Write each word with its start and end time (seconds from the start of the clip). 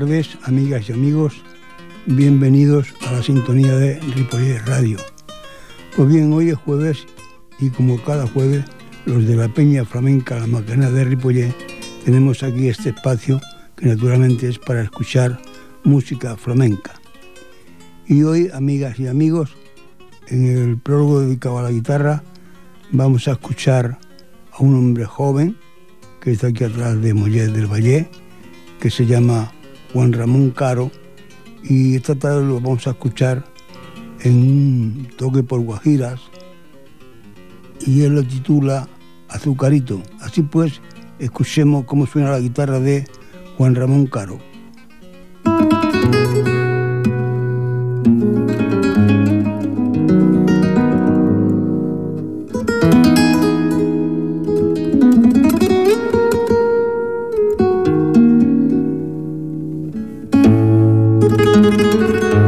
tardes, 0.00 0.36
amigas 0.42 0.88
y 0.88 0.92
amigos. 0.92 1.40
Bienvenidos 2.06 2.92
a 3.06 3.12
la 3.12 3.22
sintonía 3.22 3.76
de 3.76 4.00
Ripollet 4.00 4.58
Radio. 4.66 4.98
Pues 5.94 6.08
bien, 6.08 6.32
hoy 6.32 6.48
es 6.48 6.56
jueves 6.56 7.06
y 7.60 7.70
como 7.70 8.02
cada 8.02 8.26
jueves, 8.26 8.64
los 9.06 9.24
de 9.24 9.36
la 9.36 9.46
Peña 9.46 9.84
Flamenca, 9.84 10.40
la 10.40 10.48
Macarena 10.48 10.90
de 10.90 11.04
Ripollet, 11.04 11.54
tenemos 12.04 12.42
aquí 12.42 12.66
este 12.66 12.88
espacio 12.88 13.40
que 13.76 13.86
naturalmente 13.86 14.48
es 14.48 14.58
para 14.58 14.82
escuchar 14.82 15.40
música 15.84 16.36
flamenca. 16.36 16.94
Y 18.08 18.24
hoy, 18.24 18.50
amigas 18.52 18.98
y 18.98 19.06
amigos, 19.06 19.54
en 20.26 20.44
el 20.44 20.76
prólogo 20.76 21.20
dedicado 21.20 21.60
a 21.60 21.62
la 21.62 21.70
guitarra, 21.70 22.24
vamos 22.90 23.28
a 23.28 23.32
escuchar 23.34 24.00
a 24.50 24.60
un 24.60 24.74
hombre 24.74 25.04
joven 25.04 25.56
que 26.20 26.32
está 26.32 26.48
aquí 26.48 26.64
atrás 26.64 27.00
de 27.00 27.14
Mollet 27.14 27.52
del 27.52 27.72
Valle, 27.72 28.08
que 28.80 28.90
se 28.90 29.06
llama 29.06 29.53
Juan 29.94 30.12
Ramón 30.12 30.50
Caro, 30.50 30.90
y 31.62 31.94
esta 31.94 32.16
tarde 32.16 32.44
lo 32.44 32.60
vamos 32.60 32.84
a 32.88 32.90
escuchar 32.90 33.44
en 34.22 34.34
un 34.34 35.08
toque 35.16 35.44
por 35.44 35.60
Guajiras, 35.60 36.20
y 37.86 38.02
él 38.02 38.16
lo 38.16 38.24
titula 38.24 38.88
Azucarito. 39.28 40.02
Así 40.20 40.42
pues, 40.42 40.82
escuchemos 41.20 41.84
cómo 41.84 42.08
suena 42.08 42.32
la 42.32 42.40
guitarra 42.40 42.80
de 42.80 43.06
Juan 43.56 43.76
Ramón 43.76 44.06
Caro. 44.08 44.40
Música 61.36 62.43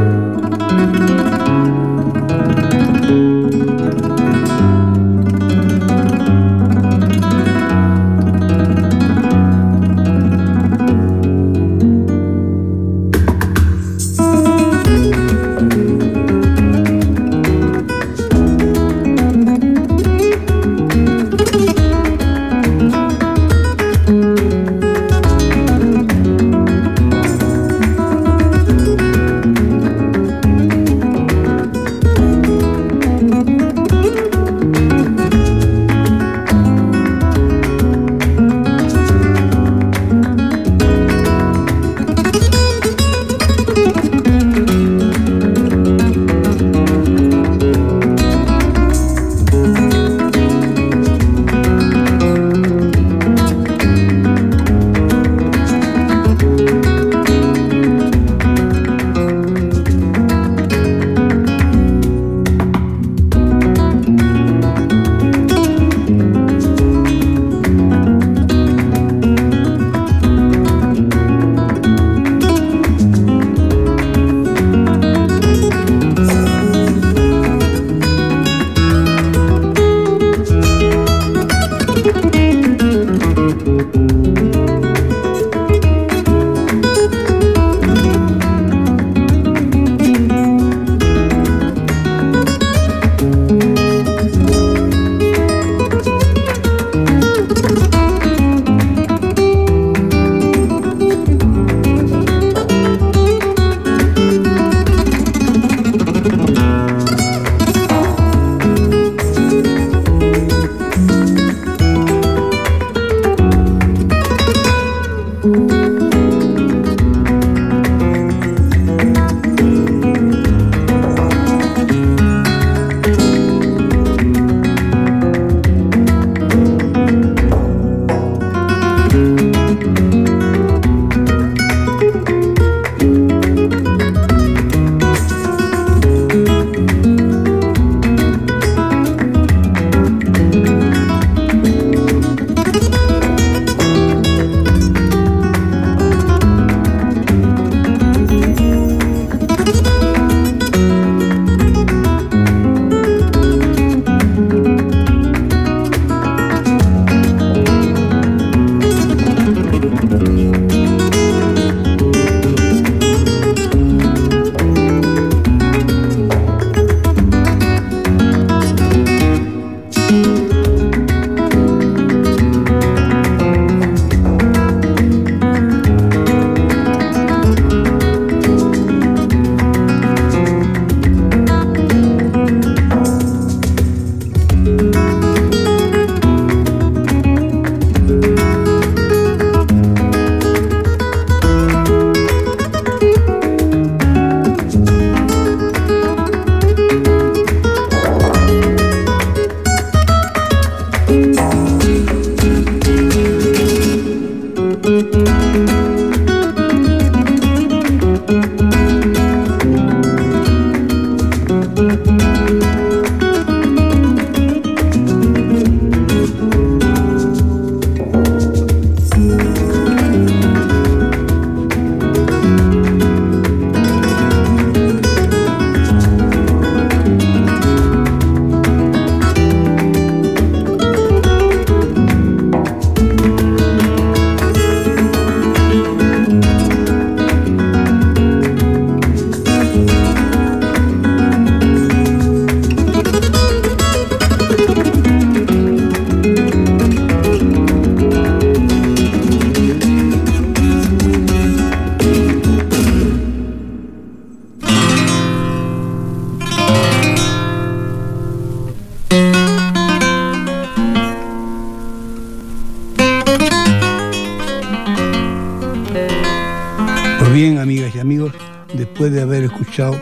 después 268.73 269.11
de 269.11 269.21
haber 269.21 269.43
escuchado 269.43 269.95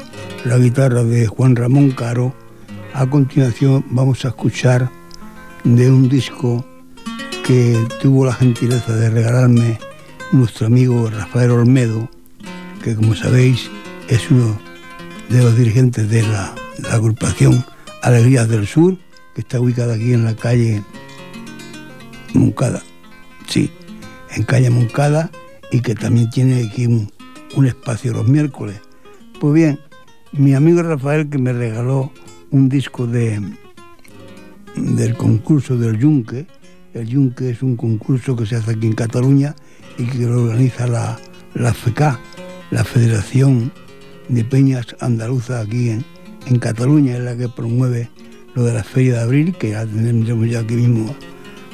la 0.46 0.58
guitarra 0.58 1.04
de 1.04 1.28
Juan 1.28 1.58
Ramón 1.58 1.92
Caro, 1.92 2.34
a 2.94 3.06
continuación 3.10 3.84
vamos 3.90 4.24
a 4.24 4.30
escuchar 4.30 4.90
de 5.66 5.92
un 5.92 6.08
disco 6.08 6.66
que 7.46 7.78
tuvo 8.02 8.26
la 8.26 8.34
gentileza 8.34 8.96
de 8.96 9.10
regalarme 9.10 9.78
nuestro 10.32 10.68
amigo 10.68 11.10
Rafael 11.10 11.52
Olmedo, 11.52 12.10
que 12.82 12.96
como 12.96 13.14
sabéis 13.16 13.70
es 14.08 14.32
uno 14.32 14.58
de 15.28 15.44
los 15.44 15.58
dirigentes 15.58 16.10
de 16.10 16.22
la, 16.22 16.56
agrupación 16.90 17.66
Alegrías 18.02 18.48
del 18.48 18.66
Sur, 18.66 18.98
que 19.34 19.42
está 19.42 19.60
ubicada 19.60 19.96
aquí 19.96 20.14
en 20.14 20.24
la 20.24 20.36
calle 20.38 20.82
Moncada. 22.34 22.82
Sí, 23.46 23.70
en 24.32 24.44
calle 24.44 24.70
Moncada 24.70 25.30
y 25.70 25.82
que 25.82 25.96
también 25.96 26.30
tiene 26.30 26.66
aquí 26.66 26.86
un, 26.86 27.12
un 27.56 27.66
espacio 27.66 28.14
los 28.14 28.28
miércoles. 28.28 28.82
Pues 29.40 29.54
bien, 29.54 29.80
mi 30.34 30.54
amigo 30.54 30.82
Rafael 30.84 31.30
que 31.30 31.38
me 31.38 31.54
regaló 31.54 32.12
un 32.52 32.70
disco 32.70 33.08
de, 33.08 33.42
del 34.76 35.16
concurso 35.16 35.78
del 35.78 35.98
Yunque. 36.00 36.48
El 36.94 37.08
Yunque 37.08 37.50
es 37.50 37.62
un 37.62 37.76
concurso 37.76 38.36
que 38.36 38.46
se 38.46 38.56
hace 38.56 38.72
aquí 38.72 38.88
en 38.88 38.94
Cataluña 38.94 39.56
y 39.98 40.06
que 40.06 40.20
lo 40.20 40.44
organiza 40.44 40.88
la, 40.88 41.20
la 41.54 41.74
FECA, 41.74 42.20
la 42.72 42.84
Federación 42.84 43.72
de 44.30 44.44
Peñas 44.44 44.96
Andaluzas 45.00 45.66
aquí 45.66 45.90
en, 45.90 46.06
en 46.48 46.60
Cataluña, 46.60 47.18
es 47.18 47.24
la 47.24 47.36
que 47.36 47.50
promueve 47.50 48.10
lo 48.56 48.64
de 48.64 48.74
la 48.74 48.84
Feria 48.84 49.16
de 49.16 49.22
Abril, 49.22 49.56
que 49.58 49.72
ya 49.72 49.86
tendremos 49.86 50.50
ya 50.50 50.62
aquí 50.62 50.76
mismo 50.76 51.14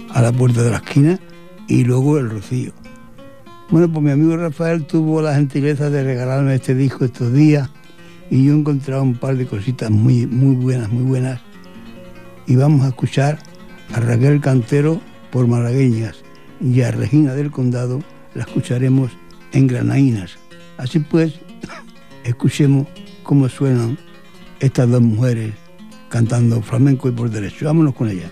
a 0.10 0.22
la 0.22 0.32
puerta 0.32 0.64
de 0.64 0.72
la 0.72 0.78
esquina, 0.78 1.20
y 1.68 1.84
luego 1.84 2.18
el 2.18 2.30
Rocío. 2.30 2.81
Bueno, 3.72 3.90
pues 3.90 4.04
mi 4.04 4.12
amigo 4.12 4.36
Rafael 4.36 4.84
tuvo 4.84 5.22
la 5.22 5.34
gentileza 5.34 5.90
de 5.90 6.04
regalarme 6.04 6.56
este 6.56 6.76
disco 6.76 7.06
estos 7.06 7.32
días 7.32 7.70
y 8.30 8.44
yo 8.44 8.52
he 8.52 8.58
encontrado 8.58 9.02
un 9.02 9.16
par 9.16 9.38
de 9.38 9.46
cositas 9.46 9.90
muy, 9.90 10.28
muy 10.28 10.56
buenas, 10.56 10.90
muy 10.90 11.04
buenas. 11.04 11.40
Y 12.48 12.58
vamos 12.58 12.84
a 12.84 12.90
escuchar 12.90 13.40
a 13.94 14.02
Raquel 14.02 14.42
Cantero 14.42 15.00
por 15.32 15.48
malagueñas 15.48 16.18
y 16.60 16.82
a 16.82 16.92
Regina 16.92 17.34
del 17.34 17.50
Condado 17.50 18.02
la 18.36 18.44
escucharemos 18.44 19.10
en 19.54 19.68
Granaínas. 19.68 20.38
Así 20.78 21.00
pues, 21.00 21.36
escuchemos 22.26 22.88
cómo 23.24 23.48
suenan 23.48 23.98
estas 24.60 24.90
dos 24.90 25.02
mujeres 25.02 25.54
cantando 26.10 26.62
flamenco 26.62 27.08
y 27.08 27.14
por 27.14 27.30
derecho. 27.30 27.68
Vámonos 27.68 27.96
con 27.96 28.10
ellas. 28.10 28.32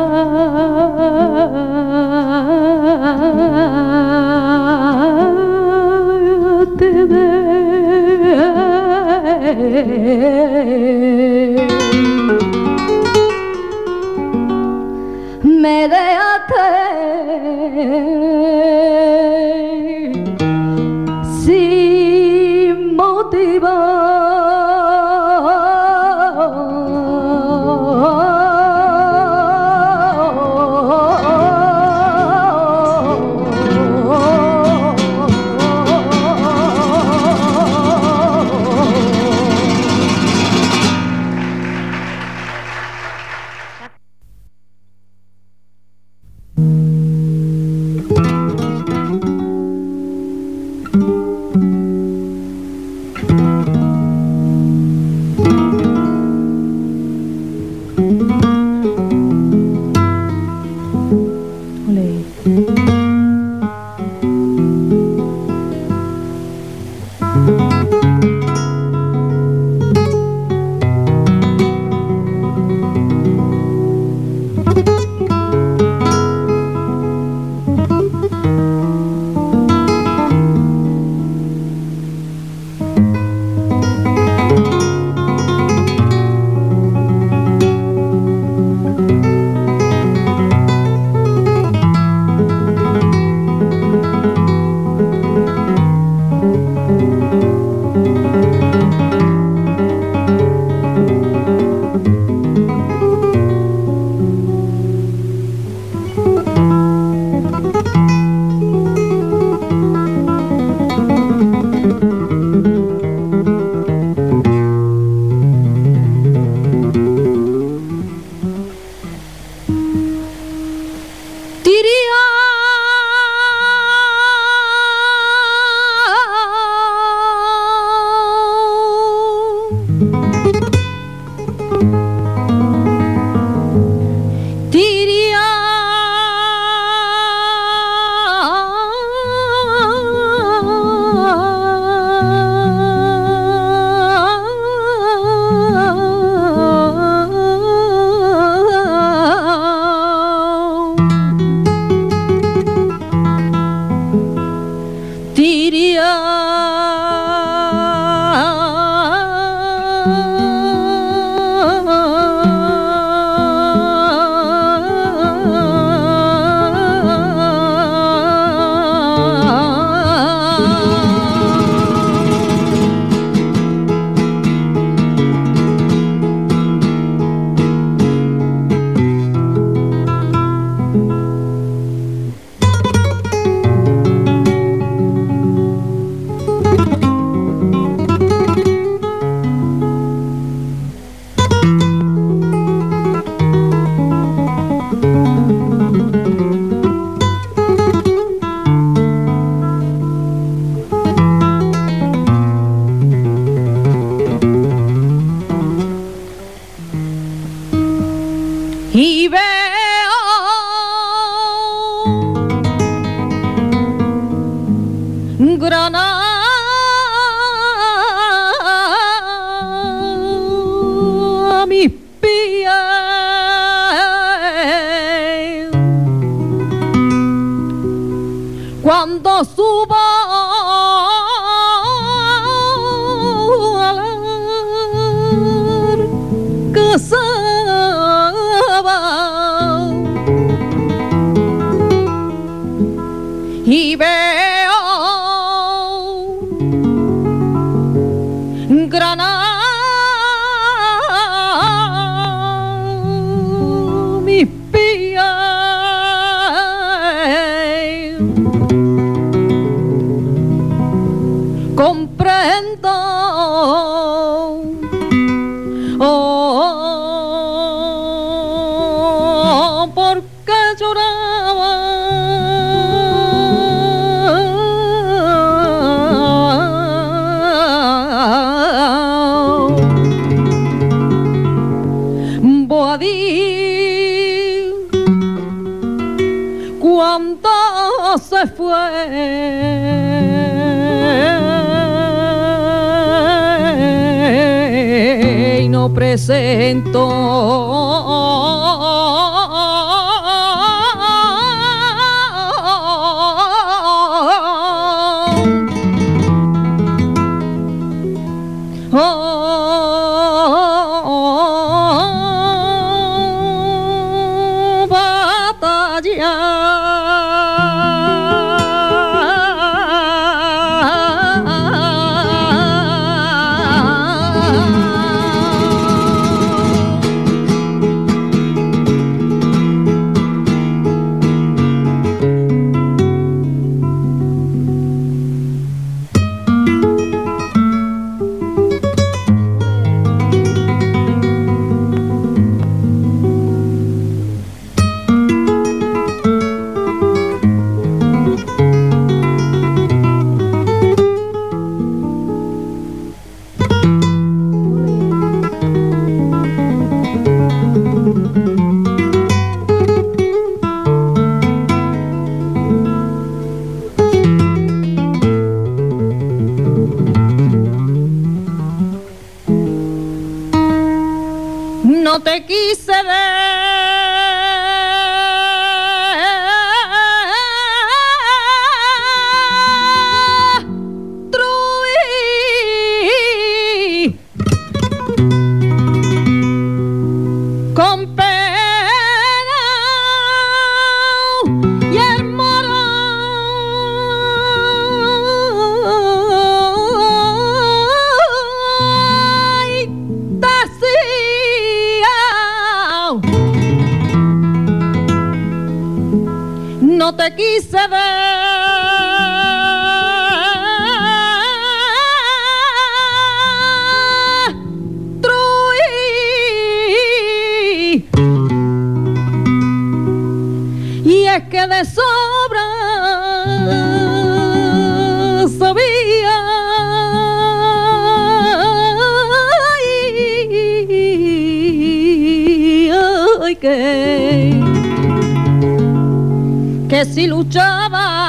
si 437.05 437.27
luchaba 437.27 438.20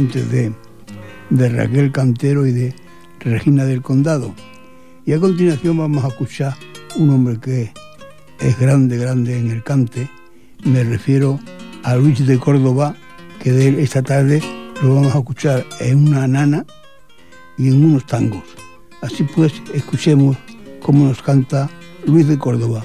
de 0.00 0.54
de 1.28 1.48
Raquel 1.50 1.92
Cantero 1.92 2.46
y 2.46 2.52
de 2.52 2.74
Regina 3.20 3.66
del 3.66 3.82
Condado. 3.82 4.34
Y 5.04 5.12
a 5.12 5.20
continuación 5.20 5.76
vamos 5.76 6.02
a 6.02 6.08
escuchar 6.08 6.54
un 6.96 7.10
hombre 7.10 7.38
que 7.38 7.72
es 8.40 8.58
grande, 8.58 8.96
grande 8.96 9.38
en 9.38 9.50
el 9.50 9.62
cante. 9.62 10.08
Me 10.64 10.82
refiero 10.82 11.38
a 11.82 11.94
Luis 11.96 12.26
de 12.26 12.38
Córdoba, 12.38 12.96
que 13.38 13.68
esta 13.82 14.02
tarde 14.02 14.40
lo 14.82 14.94
vamos 14.94 15.14
a 15.14 15.18
escuchar 15.18 15.66
en 15.80 16.08
una 16.08 16.26
nana 16.26 16.64
y 17.58 17.68
en 17.68 17.84
unos 17.84 18.06
tangos. 18.06 18.44
Así 19.02 19.24
pues, 19.24 19.52
escuchemos 19.74 20.38
cómo 20.80 21.06
nos 21.06 21.20
canta 21.20 21.68
Luis 22.06 22.26
de 22.28 22.38
Córdoba. 22.38 22.82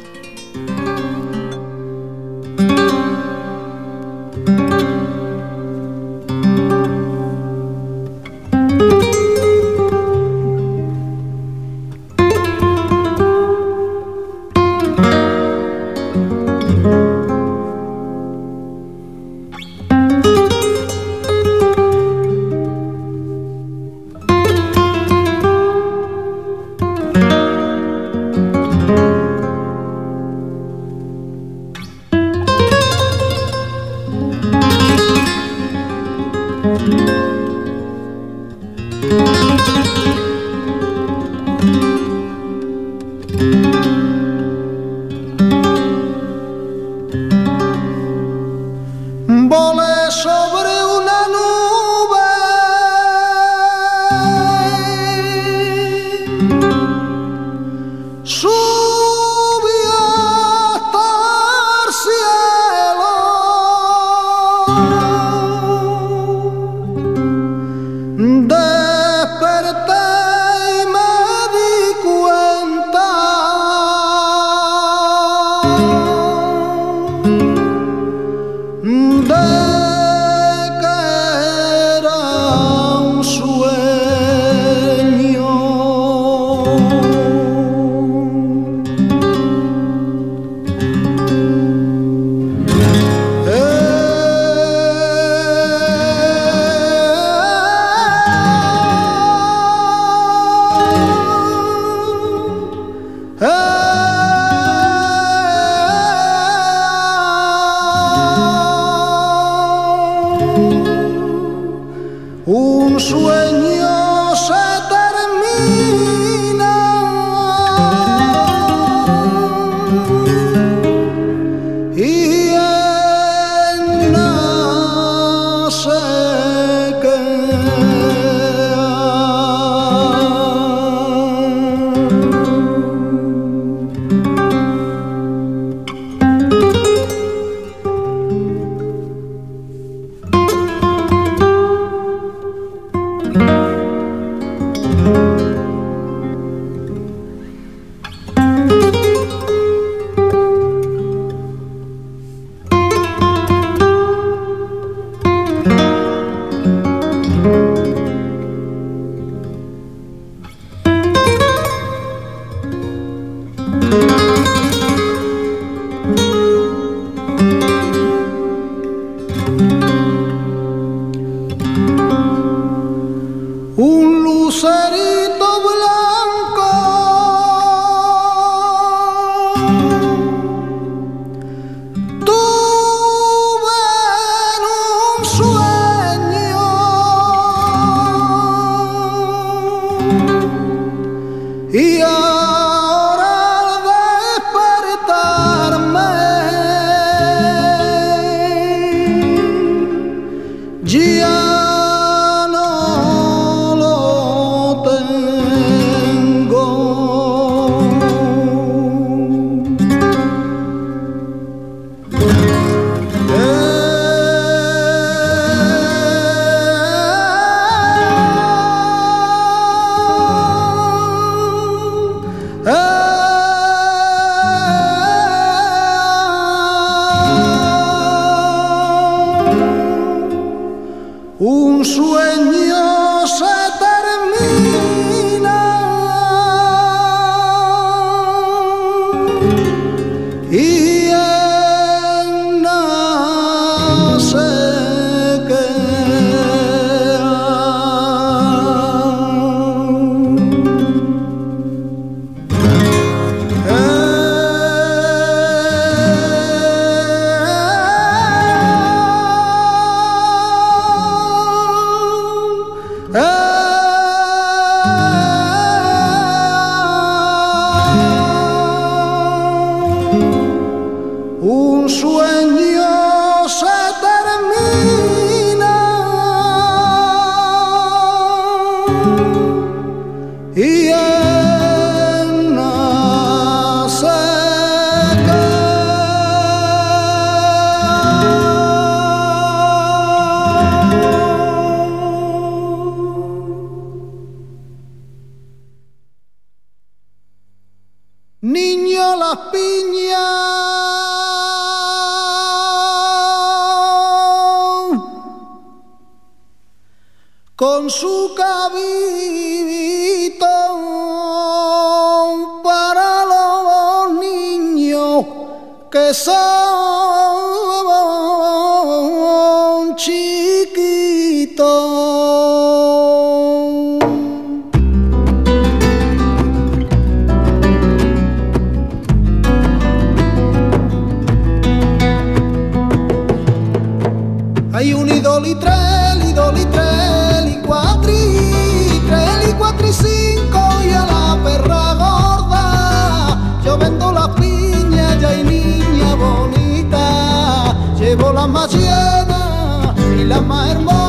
y 339.89 340.91
a 340.91 341.05
la 341.05 341.37
perra 341.45 341.93
gorda. 341.93 343.37
Yo 343.63 343.77
vendo 343.77 344.11
la 344.11 344.27
piña, 344.35 345.15
ya 345.17 345.29
hay 345.29 345.43
niña 345.43 346.13
bonita. 346.15 347.73
Llevo 347.97 348.33
la 348.33 348.47
más 348.47 348.73
llena 348.73 349.95
y 350.19 350.25
la 350.25 350.41
más 350.41 350.71
hermosa. 350.71 351.06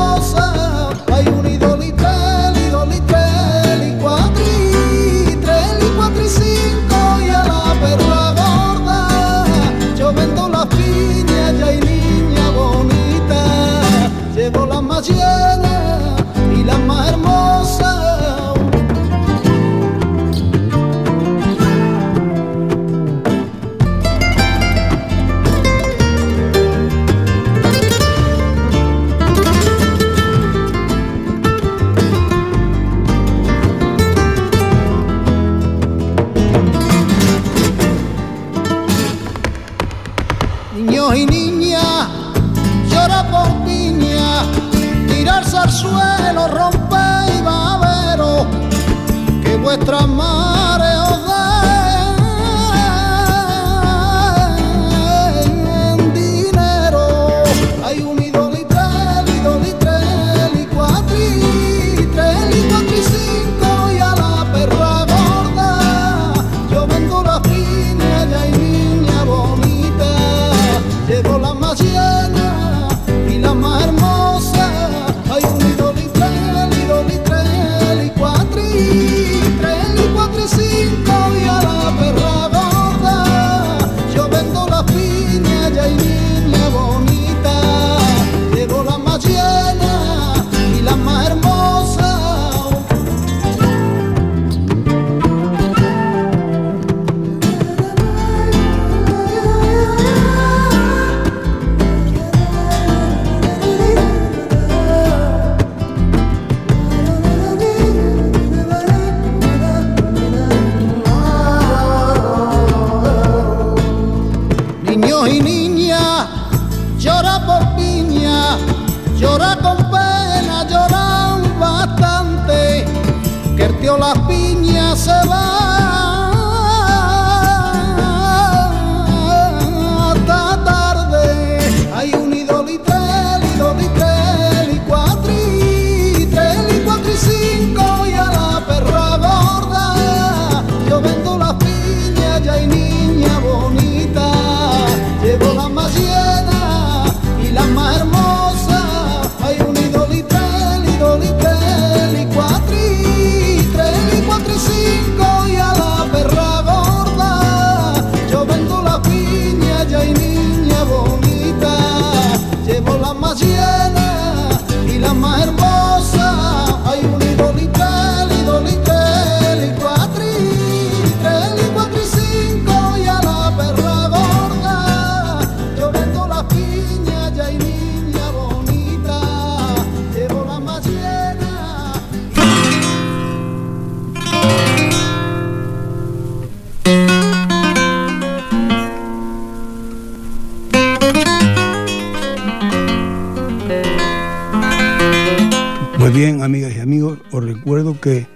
que 197.98 198.26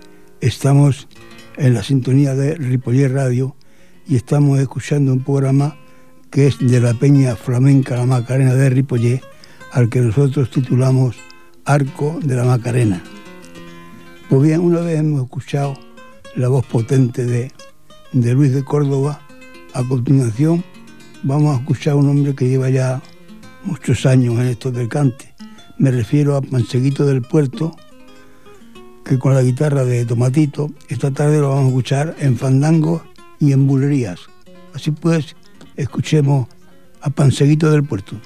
estamos 0.40 1.09
en 1.57 1.75
la 1.75 1.83
sintonía 1.83 2.35
de 2.35 2.55
Ripoller 2.55 3.12
Radio 3.12 3.57
y 4.07 4.16
estamos 4.16 4.59
escuchando 4.59 5.12
un 5.12 5.22
programa 5.22 5.77
que 6.31 6.46
es 6.46 6.59
de 6.59 6.81
la 6.81 6.94
Peña 6.94 7.37
Flamenca 7.37 7.96
La 7.96 8.07
Macarena 8.07 8.55
de 8.55 8.70
Ripollé, 8.70 9.22
al 9.72 9.88
que 9.88 10.01
nosotros 10.01 10.51
titulamos 10.51 11.16
Arco 11.64 12.18
de 12.22 12.37
la 12.37 12.44
Macarena. 12.44 13.03
Pues 14.29 14.42
bien, 14.42 14.61
una 14.61 14.81
vez 14.81 14.98
hemos 14.98 15.22
escuchado 15.22 15.79
la 16.35 16.48
voz 16.48 16.64
potente 16.66 17.27
de, 17.27 17.53
de 18.12 18.35
Luis 18.35 18.53
de 18.53 18.64
Córdoba, 18.64 19.20
a 19.75 19.83
continuación 19.85 20.64
vamos 21.22 21.55
a 21.55 21.61
escuchar 21.61 21.92
a 21.92 21.96
un 21.96 22.09
hombre 22.09 22.35
que 22.35 22.48
lleva 22.48 22.68
ya 22.70 23.01
muchos 23.64 24.07
años 24.07 24.35
en 24.38 24.48
esto 24.48 24.70
del 24.70 24.88
cante. 24.88 25.35
Me 25.79 25.90
refiero 25.90 26.37
a 26.37 26.42
Panseguito 26.42 27.07
del 27.07 27.22
Puerto, 27.22 27.77
que 29.05 29.19
con 29.19 29.35
la 29.35 29.43
guitarra 29.43 29.85
de 29.85 30.05
Tomatito. 30.05 30.71
Esta 30.88 31.11
tarde 31.11 31.41
lo 31.41 31.51
vamos 31.51 31.65
a 31.65 31.69
escuchar 31.69 32.17
en 32.19 32.37
fandango 32.37 33.03
y 33.38 33.53
en 33.53 33.67
bulerías. 33.67 34.21
Así 34.75 34.91
pues, 34.91 35.37
escuchemos 35.77 36.49
a 37.01 37.11
Panseguito 37.11 37.71
del 37.71 37.85
Puerto. 37.85 38.17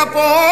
Se 0.00 0.49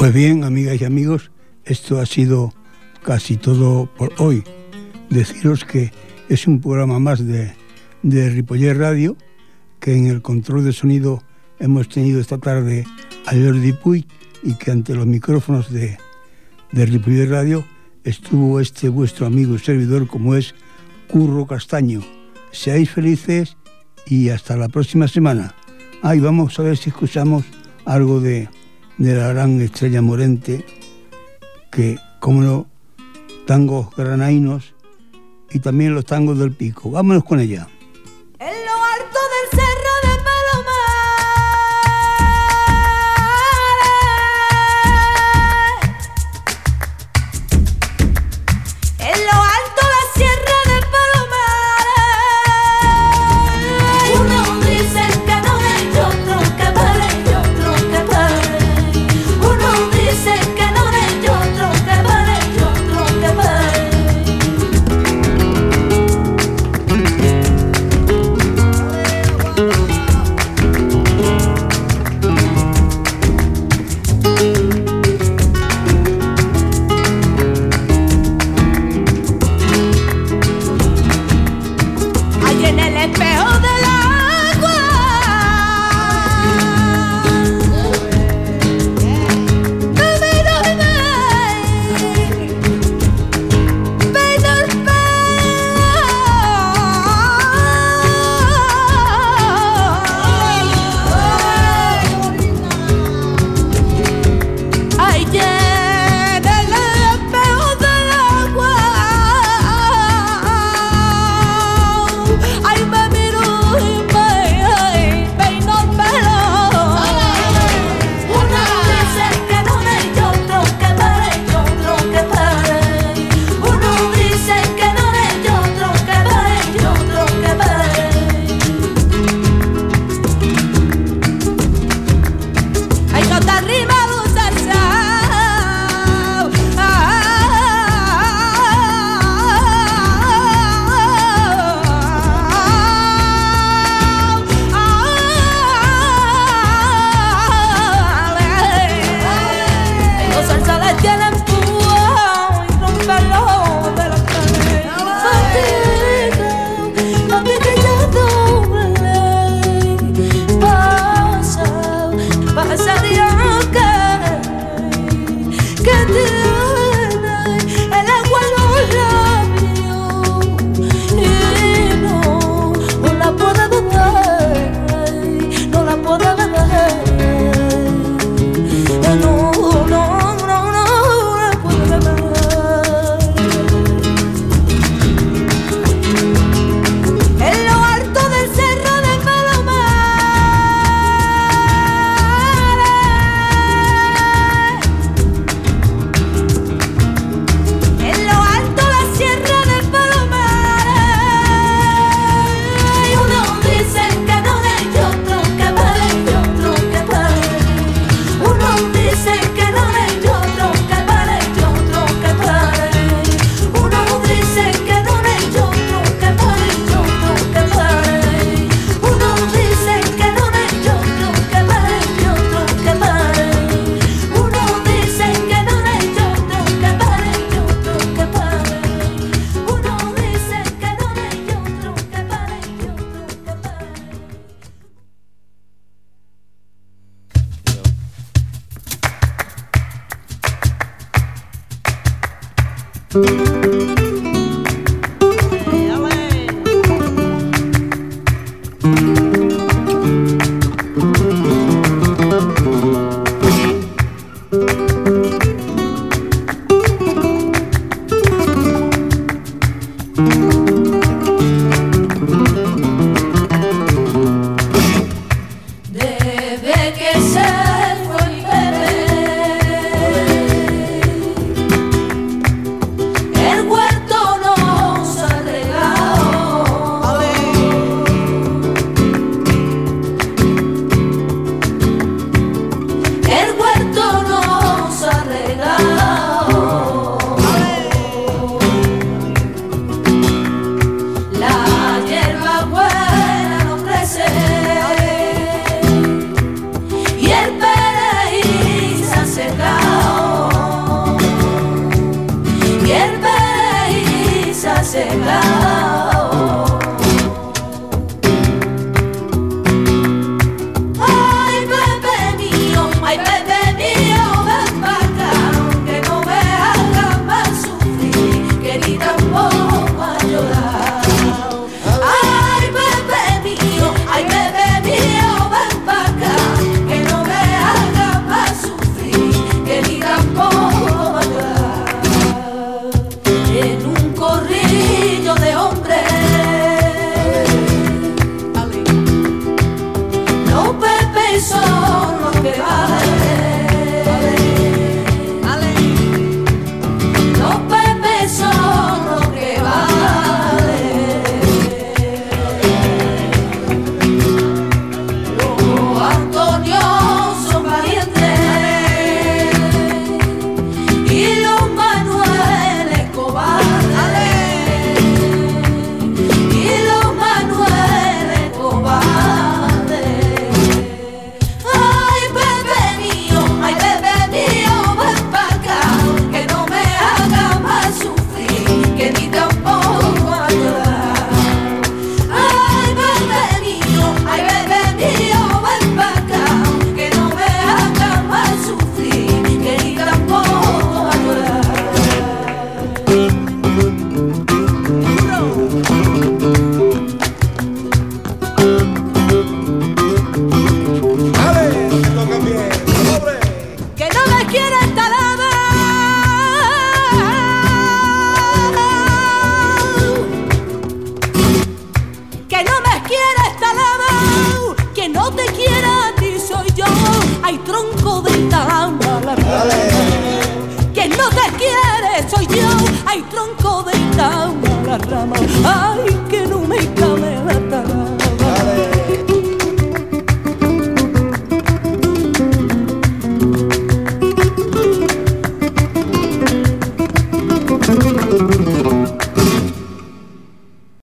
Pues 0.00 0.14
bien, 0.14 0.44
amigas 0.44 0.80
y 0.80 0.86
amigos, 0.86 1.30
esto 1.66 2.00
ha 2.00 2.06
sido 2.06 2.54
casi 3.02 3.36
todo 3.36 3.84
por 3.98 4.14
hoy. 4.16 4.42
Deciros 5.10 5.66
que 5.66 5.92
es 6.30 6.46
un 6.46 6.62
programa 6.62 6.98
más 6.98 7.26
de, 7.26 7.52
de 8.02 8.30
Ripollet 8.30 8.72
Radio, 8.72 9.18
que 9.78 9.94
en 9.94 10.06
el 10.06 10.22
control 10.22 10.64
de 10.64 10.72
sonido 10.72 11.22
hemos 11.58 11.90
tenido 11.90 12.18
esta 12.18 12.38
tarde 12.38 12.86
a 13.26 13.32
Jordi 13.32 13.74
Puig 13.74 14.06
y 14.42 14.54
que 14.54 14.70
ante 14.70 14.94
los 14.94 15.04
micrófonos 15.04 15.70
de, 15.70 15.98
de 16.72 16.86
Ripollet 16.86 17.28
Radio 17.28 17.62
estuvo 18.02 18.58
este 18.58 18.88
vuestro 18.88 19.26
amigo 19.26 19.54
y 19.54 19.58
servidor 19.58 20.06
como 20.06 20.34
es 20.34 20.54
Curro 21.08 21.46
Castaño. 21.46 22.00
Seáis 22.52 22.90
felices 22.90 23.58
y 24.06 24.30
hasta 24.30 24.56
la 24.56 24.70
próxima 24.70 25.08
semana. 25.08 25.54
Ah, 26.02 26.16
y 26.16 26.20
vamos 26.20 26.58
a 26.58 26.62
ver 26.62 26.78
si 26.78 26.88
escuchamos 26.88 27.44
algo 27.84 28.18
de, 28.20 28.48
de 29.00 29.14
la 29.14 29.28
gran 29.28 29.58
estrella 29.62 30.02
morente, 30.02 30.62
que, 31.72 31.98
como 32.20 32.42
no, 32.42 32.66
tangos 33.46 33.88
granainos 33.96 34.74
y 35.50 35.58
también 35.60 35.94
los 35.94 36.04
tangos 36.04 36.38
del 36.38 36.52
pico. 36.52 36.90
Vámonos 36.90 37.24
con 37.24 37.40
ella. 37.40 37.66